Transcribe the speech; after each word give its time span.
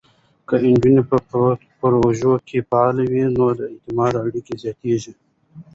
که 0.47 0.55
نجونې 0.63 1.01
په 1.09 1.17
پروژو 1.79 2.33
کې 2.47 2.57
فعاله 2.69 3.03
وي، 3.11 3.23
نو 3.37 3.45
د 3.59 3.61
اعتماد 3.71 4.13
اړیکې 4.25 4.53
زیاتېږي. 4.63 5.13